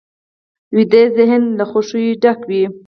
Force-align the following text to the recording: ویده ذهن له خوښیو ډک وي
ویده 0.75 1.03
ذهن 1.17 1.43
له 1.57 1.65
خوښیو 1.69 2.19
ډک 2.23 2.39
وي 2.49 2.63